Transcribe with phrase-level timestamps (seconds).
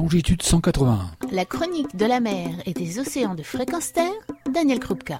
[0.00, 1.10] longitude 181.
[1.30, 4.14] La chronique de la mer et des océans de fréquence terre,
[4.50, 5.18] Daniel Krupka.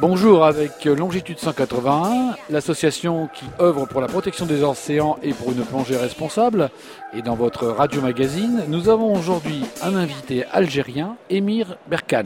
[0.00, 5.64] Bonjour avec Longitude 181, l'association qui œuvre pour la protection des océans et pour une
[5.64, 6.70] plongée responsable.
[7.12, 12.22] Et dans votre radio magazine, nous avons aujourd'hui un invité algérien, Émir Berkan.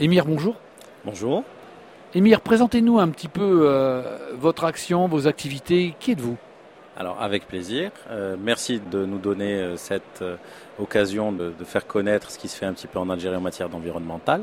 [0.00, 0.54] Émir, bonjour.
[1.04, 1.44] Bonjour.
[2.14, 5.94] Émir, présentez-nous un petit peu euh, votre action, vos activités.
[6.00, 6.38] Qui êtes-vous?
[6.98, 7.92] Alors avec plaisir.
[8.10, 10.36] Euh, merci de nous donner euh, cette euh,
[10.80, 13.68] occasion de, faire connaître ce qui se fait un petit peu en Algérie en matière
[13.68, 14.42] d'environnemental.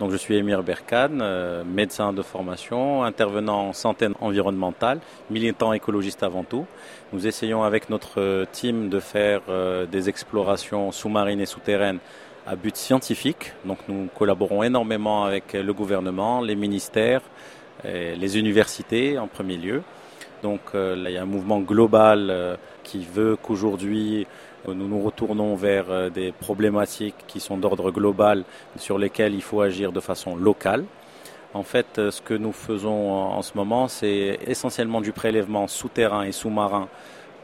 [0.00, 4.98] Donc je suis Emir Berkan, médecin de formation, intervenant en santé environnementale,
[5.30, 6.66] militant écologiste avant tout.
[7.12, 9.42] Nous essayons avec notre team de faire
[9.92, 12.00] des explorations sous-marines et souterraines
[12.44, 13.52] à but scientifique.
[13.64, 17.22] Donc nous collaborons énormément avec le gouvernement, les ministères,
[17.84, 19.82] les universités en premier lieu.
[20.44, 24.26] Donc euh, il y a un mouvement global euh, qui veut qu'aujourd'hui
[24.68, 28.44] euh, nous nous retournons vers des problématiques qui sont d'ordre global
[28.76, 30.84] sur lesquelles il faut agir de façon locale.
[31.54, 36.32] En fait, ce que nous faisons en ce moment, c'est essentiellement du prélèvement souterrain et
[36.32, 36.88] sous-marin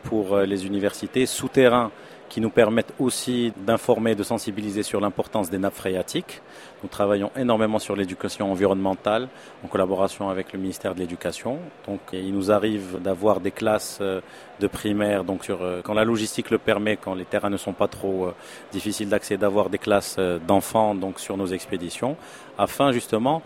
[0.03, 1.27] pour les universités.
[1.27, 1.93] Souterrain
[2.31, 6.41] qui nous permettent aussi d'informer, de sensibiliser sur l'importance des nappes phréatiques.
[6.83, 9.29] Nous travaillons énormément sur l'éducation environnementale
[9.65, 11.59] en collaboration avec le ministère de l'Éducation.
[11.87, 14.21] Donc il nous arrive d'avoir des classes euh,
[14.61, 17.73] de primaire, donc sur, euh, quand la logistique le permet, quand les terrains ne sont
[17.73, 18.35] pas trop euh,
[18.71, 22.17] difficiles d'accès, d'avoir des classes d'enfants donc sur nos expéditions,
[22.57, 23.43] afin justement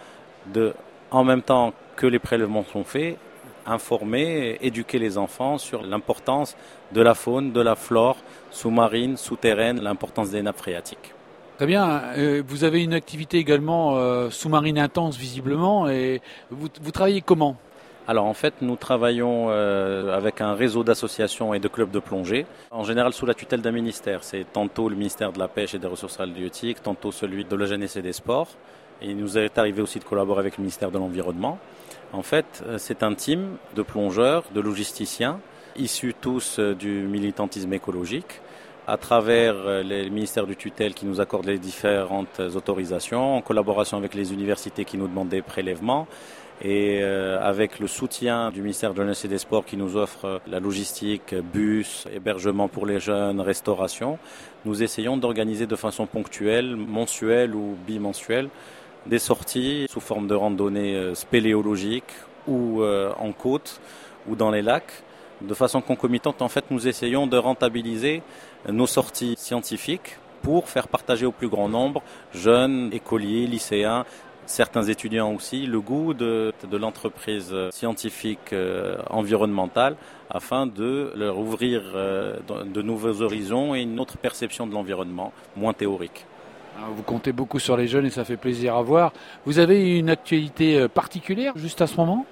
[0.53, 0.75] de,
[1.11, 3.17] en même temps que les prélèvements sont faits,
[3.67, 6.57] informer, éduquer les enfants sur l'importance
[6.93, 8.17] de la faune, de la flore
[8.51, 11.15] sous-marine, souterraine, l'importance des nappes phréatiques.
[11.57, 12.03] Très bien.
[12.17, 16.21] Euh, vous avez une activité également euh, sous-marine intense visiblement et
[16.51, 17.57] vous, travaillez comment?
[18.09, 22.45] Alors en fait, nous travaillons euh, avec un réseau d'associations et de clubs de plongée,
[22.71, 24.25] en général sous la tutelle d'un ministère.
[24.25, 27.67] C'est tantôt le ministère de la Pêche et des Ressources halieutiques, tantôt celui de la
[27.67, 28.49] jeunesse et des sports.
[29.03, 31.59] Il nous est arrivé aussi de collaborer avec le ministère de l'Environnement.
[32.13, 35.41] En fait, euh, c'est un team de plongeurs, de logisticiens,
[35.77, 38.41] issus tous euh, du militantisme écologique,
[38.87, 43.97] à travers euh, les ministères du tutelle qui nous accordent les différentes autorisations, en collaboration
[43.97, 46.07] avec les universités qui nous demandent des prélèvements,
[46.63, 50.61] et avec le soutien du ministère de Jeunesse et des Sports qui nous offre la
[50.61, 54.21] logistique, bus, hébergement pour les jeunes, restauration,
[54.65, 58.51] nous essayons d'organiser de façon ponctuelle, mensuelle ou bimensuelle,
[59.07, 62.13] des sorties sous forme de randonnées euh, spéléologiques
[62.47, 63.81] ou euh, en côte
[64.29, 65.03] ou dans les lacs.
[65.41, 68.23] De façon concomitante, en fait, nous essayons de rentabiliser
[68.69, 74.05] nos sorties scientifiques pour faire partager au plus grand nombre, jeunes, écoliers, lycéens,
[74.47, 79.97] certains étudiants aussi, le goût de, de l'entreprise scientifique euh, environnementale
[80.31, 86.27] afin de leur ouvrir de nouveaux horizons et une autre perception de l'environnement, moins théorique.
[86.77, 89.13] Ah, vous comptez beaucoup sur les jeunes et ça fait plaisir à voir.
[89.47, 92.27] Vous avez une actualité euh, particulière juste à ce moment?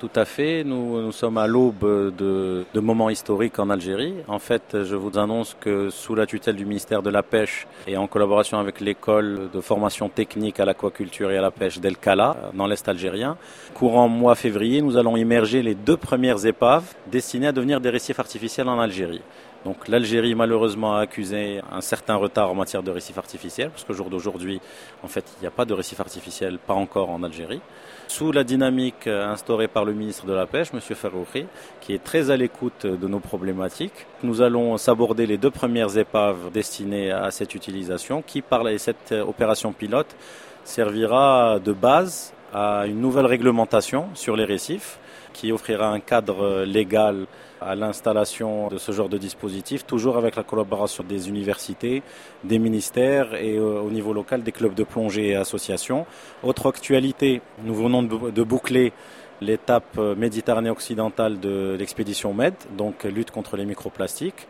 [0.00, 0.64] Tout à fait.
[0.64, 4.14] Nous, sommes à l'aube de, de, moments historiques en Algérie.
[4.28, 7.98] En fait, je vous annonce que sous la tutelle du ministère de la Pêche et
[7.98, 12.50] en collaboration avec l'école de formation technique à l'aquaculture et à la pêche d'El Kala,
[12.54, 13.36] dans l'Est algérien,
[13.74, 18.18] courant mois février, nous allons immerger les deux premières épaves destinées à devenir des récifs
[18.18, 19.20] artificiels en Algérie.
[19.64, 23.92] Donc l'Algérie malheureusement a accusé un certain retard en matière de récifs artificiels, parce qu'au
[23.92, 24.60] jour d'aujourd'hui,
[25.02, 27.60] en fait, il n'y a pas de récifs artificiels, pas encore en Algérie.
[28.08, 30.80] Sous la dynamique instaurée par le ministre de la Pêche, M.
[30.80, 31.46] Ferrouri,
[31.80, 36.50] qui est très à l'écoute de nos problématiques, nous allons s'aborder les deux premières épaves
[36.52, 40.16] destinées à cette utilisation, qui par cette opération pilote
[40.64, 44.98] servira de base à une nouvelle réglementation sur les récifs
[45.32, 47.26] qui offrira un cadre légal
[47.60, 52.02] à l'installation de ce genre de dispositif, toujours avec la collaboration des universités,
[52.42, 56.06] des ministères et euh, au niveau local des clubs de plongée et associations.
[56.42, 58.92] Autre actualité, nous venons de boucler
[59.40, 64.46] l'étape euh, Méditerranée occidentale de l'expédition MED, donc lutte contre les microplastiques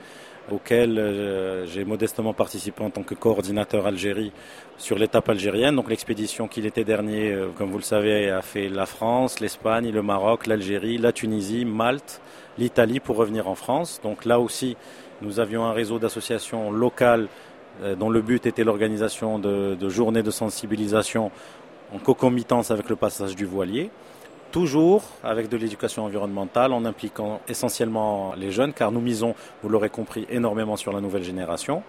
[0.50, 4.32] auquel euh, j'ai modestement participé en tant que coordinateur Algérie
[4.78, 5.76] sur l'étape algérienne.
[5.76, 9.90] Donc l'expédition qui l'été dernier, euh, comme vous le savez, a fait la France, l'Espagne,
[9.90, 12.20] le Maroc, l'Algérie, la Tunisie, Malte,
[12.58, 14.00] l'Italie pour revenir en France.
[14.02, 14.76] Donc là aussi,
[15.22, 17.28] nous avions un réseau d'associations locales
[17.82, 21.30] euh, dont le but était l'organisation de, de journées de sensibilisation
[21.94, 23.90] en concomitance avec le passage du voilier
[24.50, 29.90] toujours avec de l'éducation environnementale en impliquant essentiellement les jeunes car nous misons, vous l'aurez
[29.90, 31.82] compris, énormément sur la nouvelle génération.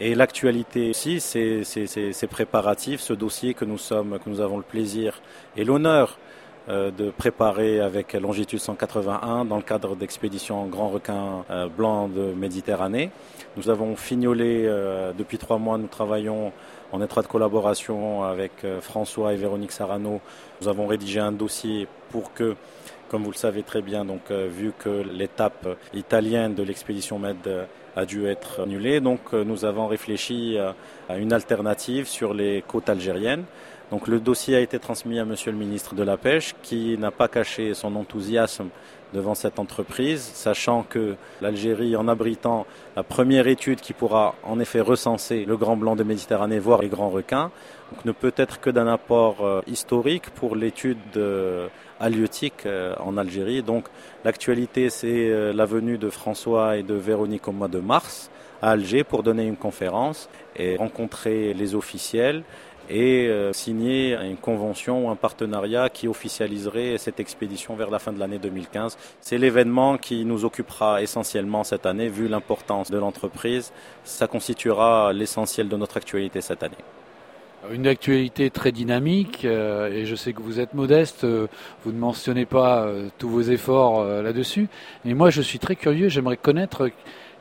[0.00, 4.64] Et l'actualité aussi, c'est ces préparatifs, ce dossier que nous sommes, que nous avons le
[4.64, 5.20] plaisir
[5.56, 6.18] et l'honneur
[6.68, 12.32] euh, de préparer avec longitude 181 dans le cadre d'expéditions Grand Requin euh, Blanc de
[12.32, 13.10] Méditerranée.
[13.56, 14.68] Nous avons fignolé
[15.16, 16.52] depuis trois mois, nous travaillons
[16.94, 20.20] en étroite collaboration avec François et Véronique Sarano.
[20.60, 22.54] Nous avons rédigé un dossier pour que
[23.08, 27.36] comme vous le savez très bien, donc vu que l'étape italienne de l'expédition Med
[27.96, 30.56] a dû être annulée, donc nous avons réfléchi
[31.08, 33.44] à une alternative sur les côtes algériennes.
[34.06, 37.28] Le dossier a été transmis à Monsieur le ministre de la Pêche, qui n'a pas
[37.28, 38.68] caché son enthousiasme
[39.12, 44.80] devant cette entreprise, sachant que l'Algérie, en abritant la première étude qui pourra en effet
[44.80, 47.50] recenser le grand blanc de Méditerranée, voire les grands requins,
[48.04, 51.68] ne peut être que d'un apport euh, historique pour l'étude euh,
[52.00, 53.64] halieutique euh, en Algérie.
[54.24, 58.30] L'actualité, c'est la venue de François et de Véronique au mois de mars
[58.62, 62.42] à Alger pour donner une conférence et rencontrer les officiels
[62.90, 68.12] et euh, signer une convention ou un partenariat qui officialiserait cette expédition vers la fin
[68.12, 68.96] de l'année 2015.
[69.20, 73.72] C'est l'événement qui nous occupera essentiellement cette année, vu l'importance de l'entreprise.
[74.04, 76.76] Ça constituera l'essentiel de notre actualité cette année.
[77.72, 81.46] Une actualité très dynamique, euh, et je sais que vous êtes modeste, euh,
[81.82, 84.68] vous ne mentionnez pas tous vos efforts là-dessus,
[85.06, 86.90] mais moi je suis très curieux, j'aimerais connaître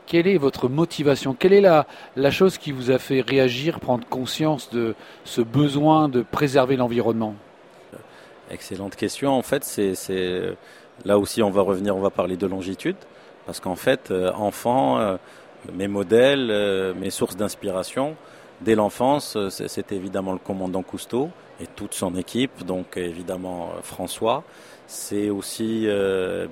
[0.05, 1.33] quelle est votre motivation?
[1.33, 6.21] Quelle est la, chose qui vous a fait réagir, prendre conscience de ce besoin de
[6.21, 7.35] préserver l'environnement?
[8.51, 9.31] Excellente question.
[9.31, 10.55] En fait, c'est
[11.05, 12.95] là aussi on va revenir, on va parler de longitude,
[13.45, 15.17] parce qu'en fait, euh, enfant, euh,
[15.73, 18.15] mes modèles, euh, mes sources d'inspiration,
[18.63, 21.29] dès l'enfance, c'est évidemment le commandant Cousteau
[21.61, 24.43] et toute son équipe, donc évidemment François.
[24.87, 25.87] C'est aussi,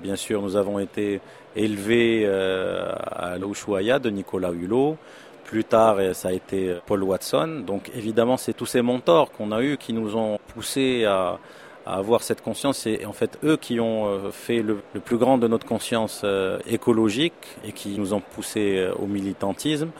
[0.02, 1.20] bien sûr, nous avons été
[1.56, 4.96] élevé euh, à l'Ushuaïa de Nicolas Hulot.
[5.44, 7.62] Plus tard, ça a été Paul Watson.
[7.66, 11.38] Donc évidemment, c'est tous ces mentors qu'on a eus qui nous ont poussés à,
[11.84, 12.78] avoir cette conscience.
[12.78, 16.58] C'est en fait eux qui ont euh, fait le, plus grand de notre conscience euh,
[16.66, 17.34] écologique
[17.66, 19.90] et qui nous ont poussés au militantisme,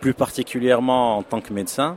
[0.00, 1.96] plus particulièrement en tant que médecin.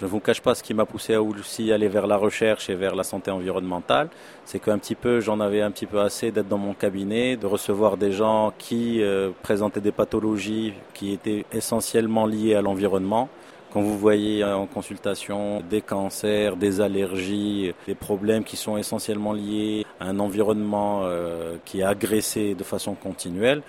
[0.00, 2.70] Je ne vous cache pas ce qui m'a poussé à aussi aller vers la recherche
[2.70, 4.08] et vers la santé environnementale.
[4.44, 7.46] C'est qu'un petit peu, j'en avais un petit peu assez d'être dans mon cabinet, de
[7.46, 13.28] recevoir des gens qui euh, présentaient des pathologies qui étaient essentiellement liées à l'environnement.
[13.72, 19.84] Quand vous voyez en consultation des cancers, des allergies, des problèmes qui sont essentiellement liés
[20.00, 23.62] à un environnement euh, qui est agressé de façon continuelle,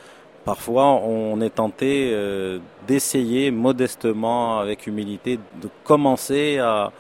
[0.50, 2.58] Parfois, on est tenté euh,
[2.88, 6.92] d'essayer modestement, avec humilité, de commencer à,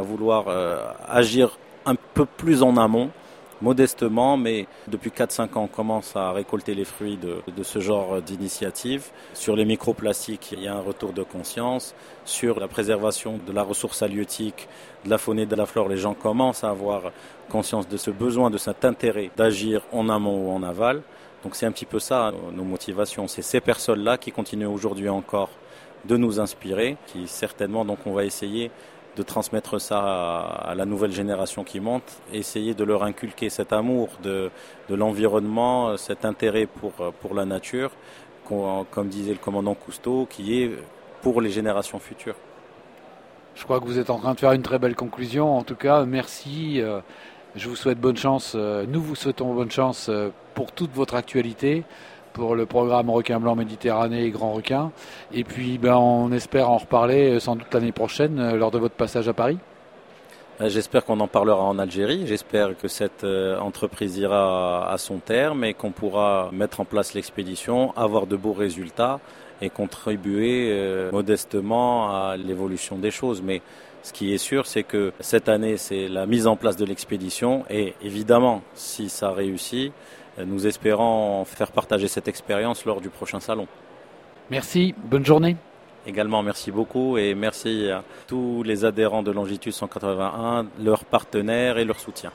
[0.00, 1.56] vouloir euh, agir
[1.86, 3.10] un peu plus en amont,
[3.62, 8.20] modestement, mais depuis 4-5 ans, on commence à récolter les fruits de, de ce genre
[8.20, 9.12] d'initiative.
[9.32, 11.94] Sur les microplastiques, il y a un retour de conscience.
[12.24, 14.66] Sur la préservation de la ressource halieutique,
[15.04, 17.12] de la faune et de la flore, les gens commencent à avoir
[17.48, 21.02] conscience de ce besoin, de cet intérêt d'agir en amont ou en aval.
[21.44, 23.28] Donc c'est un petit peu ça nos motivations.
[23.28, 25.50] C'est ces personnes-là qui continuent aujourd'hui encore
[26.04, 28.70] de nous inspirer, qui certainement donc on va essayer
[29.16, 34.10] de transmettre ça à, la nouvelle génération qui monte, essayer de leur inculquer cet amour
[34.22, 34.50] de,
[34.88, 37.90] de l'environnement, cet intérêt pour, pour la nature,
[38.46, 40.70] comme disait le commandant Cousteau, qui est
[41.20, 42.36] pour les générations futures.
[43.56, 45.56] Je crois que vous êtes en train de faire une très belle conclusion.
[45.56, 46.80] En tout cas, merci.
[47.56, 48.52] Je vous souhaite bonne chance.
[48.54, 51.84] Euh, nous vous souhaitons bonne chance euh, pour toute votre actualité,
[52.34, 54.92] pour le programme Requin Blanc Méditerranée et Grand Requin.
[55.32, 58.94] Et puis, ben, on espère en reparler euh, sans doute l'année prochaine lors de votre
[58.94, 59.58] passage à Paris.
[60.60, 62.26] J'espère qu'on en parlera en Algérie.
[62.26, 67.96] J'espère que cette entreprise ira à son terme et qu'on pourra mettre en place l'expédition,
[67.96, 69.20] avoir de beaux résultats
[69.62, 70.76] et contribuer
[71.12, 73.40] modestement à l'évolution des choses.
[74.02, 77.64] Ce qui est sûr, c'est que cette année, c'est la mise en place de l'expédition
[77.68, 79.92] et évidemment, si ça réussit,
[80.44, 83.66] nous espérons faire partager cette expérience lors du prochain salon.
[84.50, 85.56] Merci, bonne journée.
[86.06, 91.84] Également, merci beaucoup et merci à tous les adhérents de Longitude 181, leurs partenaires et
[91.84, 92.32] leur soutien.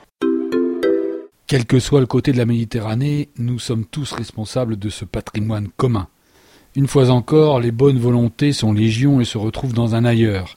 [1.46, 5.68] Quel que soit le côté de la Méditerranée, nous sommes tous responsables de ce patrimoine
[5.76, 6.08] commun.
[6.76, 10.56] Une fois encore, les bonnes volontés sont légion et se retrouvent dans un ailleurs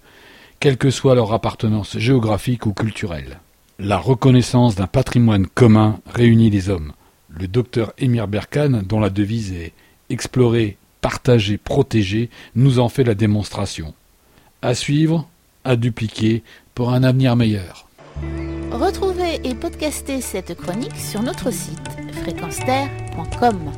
[0.60, 3.40] quelle que soit leur appartenance géographique ou culturelle.
[3.80, 6.94] La reconnaissance d'un patrimoine commun réunit les hommes.
[7.30, 9.74] Le docteur Émir Berkane, dont la devise est
[10.10, 13.94] explorer, partager, protéger, nous en fait la démonstration.
[14.62, 15.28] À suivre,
[15.64, 17.88] à dupliquer pour un avenir meilleur.
[18.72, 21.78] Retrouvez et podcastez cette chronique sur notre site
[22.24, 23.72] fréquenceterre.com.